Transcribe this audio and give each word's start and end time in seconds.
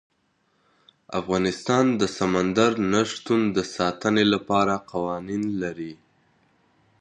افغانستان 1.19 1.85
د 1.99 2.01
سمندر 2.17 2.71
نه 2.93 3.01
شتون 3.11 3.41
د 3.55 3.57
ساتنې 3.75 4.25
لپاره 4.33 4.73
قوانین 4.91 5.43
لري. 5.61 5.93